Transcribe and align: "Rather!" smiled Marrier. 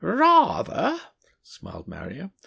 "Rather!" 0.03 0.99
smiled 1.43 1.87
Marrier. 1.87 2.31